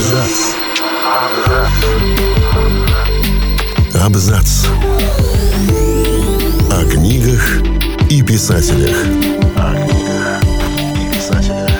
[0.00, 0.54] Абзац.
[4.02, 4.66] Абзац.
[6.70, 7.60] О книгах
[8.08, 8.96] и писателях.
[9.56, 10.42] О книгах
[10.96, 11.70] и писателях.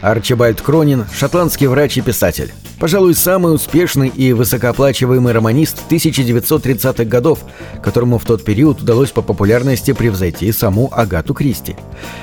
[0.00, 2.54] Арчибальд Кронин– шотландский врач и писатель.
[2.78, 7.40] Пожалуй, самый успешный и высокооплачиваемый романист 1930-х годов,
[7.82, 11.74] которому в тот период удалось по популярности превзойти саму Агату Кристи.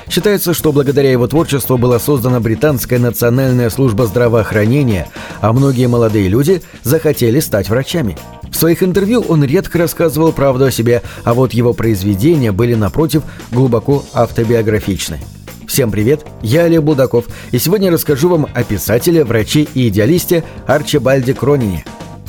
[0.08, 5.08] Считается, что благодаря его творчеству была создана Британская национальная служба здравоохранения,
[5.42, 8.16] а многие молодые люди захотели стать врачами.
[8.50, 13.24] В своих интервью он редко рассказывал правду о себе, а вот его произведения были, напротив,
[13.50, 15.20] глубоко автобиографичны.
[15.66, 21.34] Всем привет, я Олег Булдаков, и сегодня расскажу вам о писателе, враче и идеалисте Арчибальде
[21.34, 21.84] Кронине.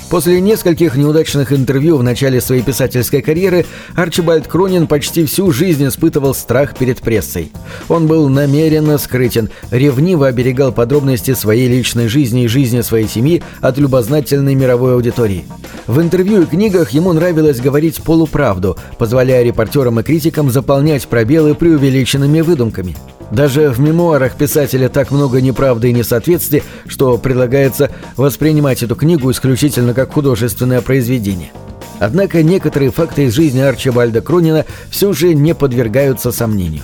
[0.10, 6.34] После нескольких неудачных интервью в начале своей писательской карьеры Арчибальд Кронин почти всю жизнь испытывал
[6.34, 7.52] страх перед прессой.
[7.90, 13.78] Он был намеренно скрытен, ревниво оберегал подробности своей личной жизни и жизни своей семьи от
[13.78, 15.46] любознательной мировой аудитории.
[15.88, 22.42] В интервью и книгах ему нравилось говорить полуправду, позволяя репортерам и критикам заполнять пробелы преувеличенными
[22.42, 22.96] выдумками–
[23.32, 29.94] даже в мемуарах писателя так много неправды и несоответствий, что предлагается воспринимать эту книгу исключительно
[29.94, 31.52] как художественное произведение.
[32.00, 36.84] Однако некоторые факты из жизни Арчибальда Крунина все же не подвергаются сомнению.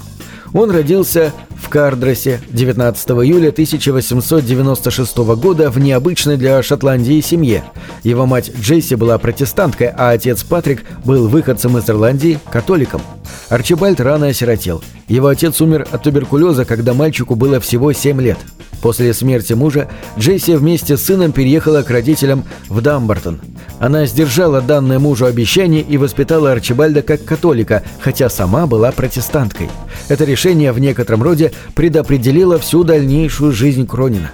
[0.54, 7.64] Он родился в Кардросе 19 июля 1896 года в необычной для Шотландии семье.
[8.04, 13.02] Его мать Джесси была протестанткой, а отец Патрик был выходцем из Ирландии, католиком.
[13.50, 14.84] Арчибальд рано осиротел.
[15.08, 18.38] Его отец умер от туберкулеза, когда мальчику было всего 7 лет.
[18.82, 19.88] После смерти мужа
[20.20, 23.40] Джесси вместе с сыном переехала к родителям в Дамбартон.
[23.80, 29.70] Она сдержала данное мужу обещание и воспитала Арчибальда как католика, хотя сама была протестанткой.
[30.10, 34.32] Это решение в некотором роде предопределило всю дальнейшую жизнь Кронина.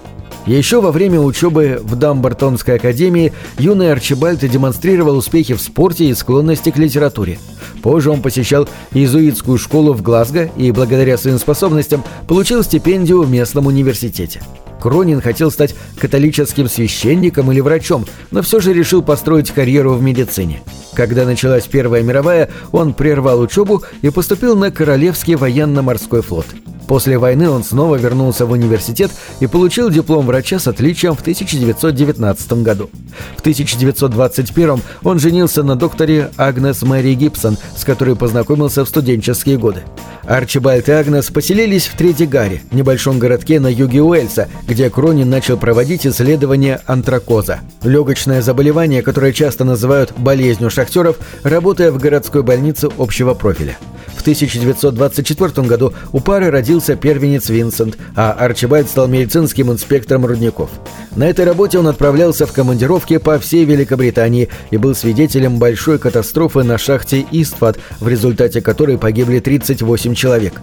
[0.50, 6.72] Еще во время учебы в Дамбартонской академии юный Арчибальд демонстрировал успехи в спорте и склонности
[6.72, 7.38] к литературе.
[7.84, 13.68] Позже он посещал иезуитскую школу в Глазго и благодаря своим способностям получил стипендию в местном
[13.68, 14.42] университете.
[14.80, 20.62] Кронин хотел стать католическим священником или врачом, но все же решил построить карьеру в медицине.
[20.94, 26.46] Когда началась Первая мировая, он прервал учебу и поступил на Королевский военно-морской флот–
[26.90, 32.54] После войны он снова вернулся в университет и получил диплом врача с отличием в 1919
[32.64, 32.90] году.
[33.38, 39.84] В 1921 он женился на докторе Агнес Мэри Гибсон, с которой познакомился в студенческие годы.
[40.30, 46.06] Арчибальд и Агнес поселились в Третьегаре, небольшом городке на юге Уэльса, где Кронин начал проводить
[46.06, 47.62] исследования антракоза.
[47.82, 53.80] Легочное заболевание, которое часто называют болезнью шахтеров, работая в городской больнице общего профиля.
[54.20, 60.70] В 1924 году у пары родился первенец Винсент, а Арчибальд стал медицинским инспектором рудников.
[61.16, 66.64] На этой работе он отправлялся в командировки по всей Великобритании и был свидетелем большой катастрофы
[66.64, 70.56] на шахте Истват, в результате которой погибли 38 человек.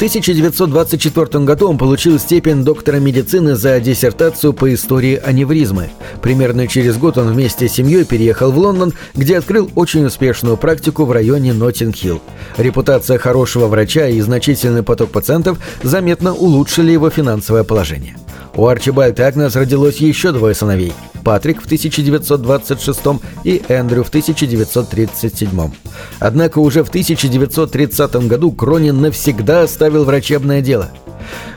[0.00, 5.90] 1924 году он получил степень доктора медицины за диссертацию по истории аневризмы.
[6.22, 11.04] Примерно через год он вместе с семьей переехал в Лондон, где открыл очень успешную практику
[11.04, 12.22] в районе Ноттинг-Хилл.
[12.56, 18.16] Репутация хорошего врача и значительный поток пациентов заметно улучшили его финансовое положение.
[18.54, 20.92] У Арчибальда Агнес родилось еще двое сыновей–
[21.24, 23.00] Патрик в 1926
[23.44, 25.70] и Эндрю в 1937.
[26.18, 30.90] Однако уже в 1930 году Кронин навсегда оставил врачебное дело.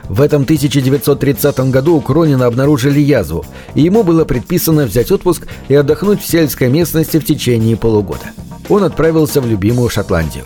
[0.04, 3.44] В этом 1930 году у Кронина обнаружили язву,
[3.74, 8.26] и ему было предписано взять отпуск и отдохнуть в сельской местности в течение полугода.
[8.68, 10.44] Он отправился в любимую Шотландию.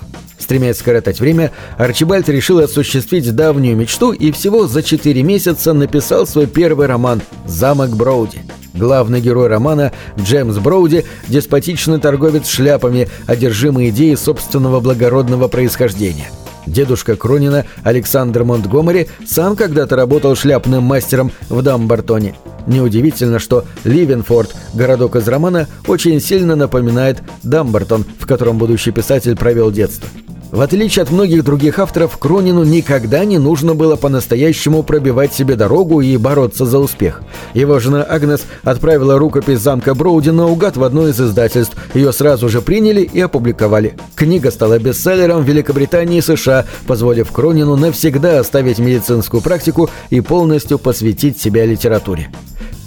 [0.48, 6.46] Стремясь скоротать время, Арчибальд решил осуществить давнюю мечту и всего за четыре месяца написал свой
[6.46, 8.38] первый роман «Замок Броуди».
[8.72, 16.30] Главный герой романа Джеймс Броуди– деспотичный торговец шляпами, одержимый идеей собственного благородного происхождения.
[16.66, 22.36] Дедушка Кронина Александр Монтгомери сам когда-то работал шляпным мастером в Дамбартоне.
[22.66, 29.70] Неудивительно, что Ливенфорд, городок из романа, очень сильно напоминает Дамбартон, в котором будущий писатель провел
[29.70, 30.08] детство.
[30.50, 36.00] В отличие от многих других авторов, Кронину никогда не нужно было по-настоящему пробивать себе дорогу
[36.00, 37.22] и бороться за успех.
[37.52, 41.76] Его жена Агнес отправила рукопись замка Броуди наугад в одно из издательств.
[41.92, 43.94] Ее сразу же приняли и опубликовали.
[44.14, 50.78] Книга стала бестселлером в Великобритании и США, позволив Кронину навсегда оставить медицинскую практику и полностью
[50.78, 52.30] посвятить себя литературе.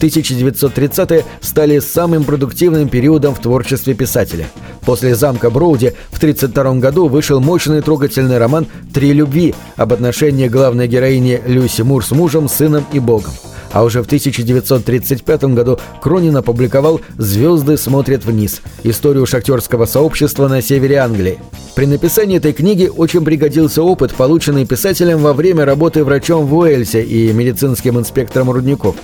[0.02, 4.48] 1930-е стали самым продуктивным периодом в творчестве писателя.
[4.86, 10.88] После «Замка Броуди» в 1932 году вышел мощный трогательный роман «Три любви» об отношении главной
[10.88, 13.32] героини Люси Мур с мужем, сыном и богом.
[13.72, 18.62] А уже в 1935 году Кронин опубликовал «Звезды смотрят вниз.
[18.84, 21.40] Историю шахтерского сообщества на севере Англии».
[21.76, 27.02] При написании этой книги очень пригодился опыт, полученный писателем во время работы врачом в Уэльсе
[27.02, 28.96] и медицинским инспектором рудников.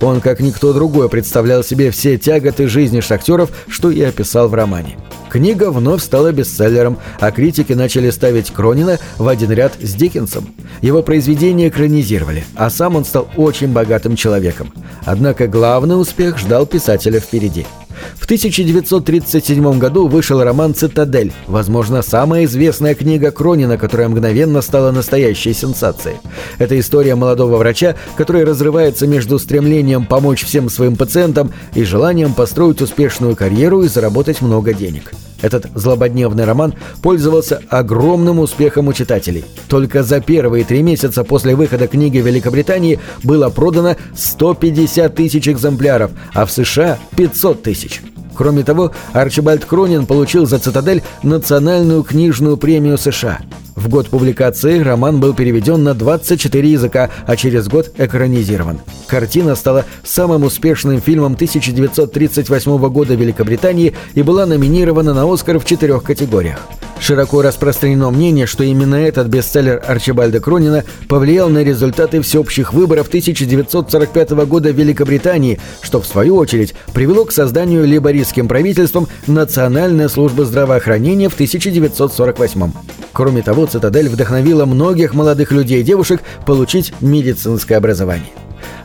[0.00, 4.96] Он, как никто другой, представлял себе все тяготы жизни шахтеров, что и описал в романе.
[5.34, 10.54] Книга вновь стала бестселлером, а критики начали ставить Кронина в один ряд с Диккенсом.
[10.80, 14.72] Его произведения экранизировали, а сам он стал очень богатым человеком.
[15.04, 17.66] Однако главный успех ждал писателя впереди–
[18.14, 25.52] в 1937 году вышел роман «Цитадель», возможно, самая известная книга Кронина, которая мгновенно стала настоящей
[25.52, 26.16] сенсацией.
[26.58, 32.82] Это история молодого врача, который разрывается между стремлением помочь всем своим пациентам и желанием построить
[32.82, 35.12] успешную карьеру и заработать много денег.
[35.42, 39.44] Этот злободневный роман пользовался огромным успехом у читателей.
[39.68, 46.12] Только за первые три месяца после выхода книги в Великобритании было продано 150 тысяч экземпляров,
[46.32, 48.02] а в США 500 тысяч.
[48.34, 53.40] Кроме того, Арчибальд Кронин получил за «Цитадель» национальную книжную премию США.
[53.84, 58.80] В год публикации роман был переведен на 24 языка, а через год экранизирован.
[59.06, 66.02] Картина стала самым успешным фильмом 1938 года Великобритании и была номинирована на «Оскар» в четырех
[66.02, 66.60] категориях.
[66.98, 74.30] Широко распространено мнение, что именно этот бестселлер Арчибальда Кронина повлиял на результаты всеобщих выборов 1945
[74.46, 81.28] года в Великобритании, что в свою очередь привело к созданию лейбористским правительством Национальной службы здравоохранения
[81.28, 82.72] в 1948.
[83.12, 88.30] Кроме того, «Цитадель» вдохновила многих молодых людей и девушек получить медицинское образование.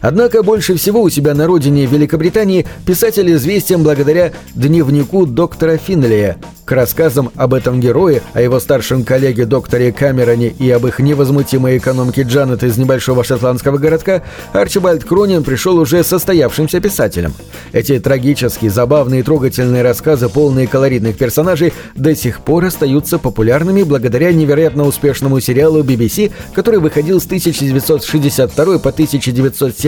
[0.02, 6.38] Однако больше всего у себя на родине Великобритании писатель известен благодаря дневнику доктора Финлия,
[6.70, 11.80] к рассказам об этом герое, о его старшем коллеге докторе Камероне и об их невозмутимой
[11.80, 14.22] экономке Джанет из небольшого шотландского городка,
[14.54, 17.34] Арчибальд Кронин пришел уже состоявшимся писателем.
[17.72, 24.32] Эти трагические, забавные и трогательные рассказы, полные колоритных персонажей, до сих пор остаются популярными благодаря
[24.32, 28.92] невероятно успешному сериалу BBC, который выходил с 1962 по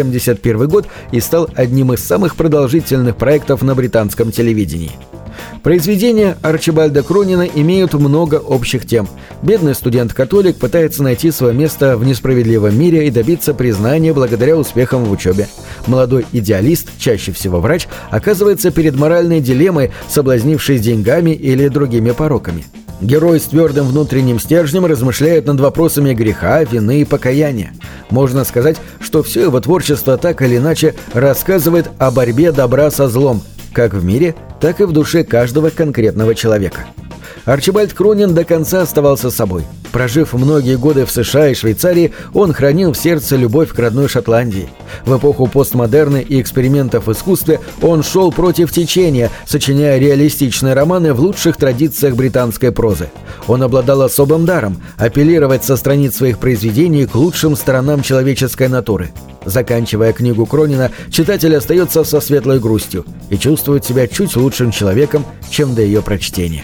[0.10, 4.92] 1971 год и стал одним из самых продолжительных проектов на британском телевидении.
[5.64, 9.08] Произведения Арчибальда Кронина имеют много общих тем.
[9.44, 15.12] Бедный студент-католик пытается найти свое место в несправедливом мире и добиться признания благодаря успехам в
[15.12, 15.48] учебе.
[15.88, 22.66] Молодой идеалист, чаще всего врач, оказывается перед моральной дилеммой, соблазнившись деньгами или другими пороками.
[23.02, 27.74] Герой с твердым внутренним стержнем размышляет над вопросами греха, вины и покаяния.
[28.12, 33.42] Можно сказать, что все его творчество так или иначе рассказывает о борьбе добра со злом,
[33.74, 36.86] как в мире, так и в душе каждого конкретного человека.
[37.52, 39.66] Арчибальд Кронин до конца оставался собой.
[39.92, 44.70] Прожив многие годы в США и Швейцарии, он хранил в сердце любовь к родной Шотландии.
[45.06, 51.20] В эпоху постмодерна и экспериментов в искусстве он шел против течения, сочиняя реалистичные романы в
[51.20, 53.10] лучших традициях британской прозы.
[53.48, 59.12] Он обладал особым даром– апеллировать со страниц своих произведений к лучшим сторонам человеческой натуры.
[59.44, 65.76] Заканчивая книгу Кронина, читатель остается со светлой грустью и чувствует себя чуть лучшим человеком, чем
[65.76, 66.64] до ее прочтения.